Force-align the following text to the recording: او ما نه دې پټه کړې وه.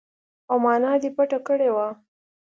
او 0.49 0.55
ما 0.63 0.73
نه 0.83 0.91
دې 1.01 1.09
پټه 1.15 1.39
کړې 1.47 1.69
وه. 1.75 1.87